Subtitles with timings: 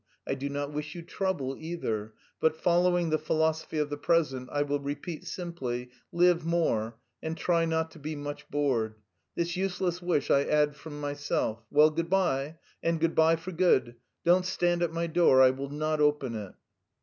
[0.25, 4.63] I do not wish you trouble either, but, following the philosophy of the peasant, I
[4.63, 8.95] will repeat simply 'live more' and try not to be much bored;
[9.35, 11.61] this useless wish I add from myself.
[11.69, 13.93] Well, good bye, and good bye for good.
[14.25, 16.53] Don't stand at my door, I will not open it."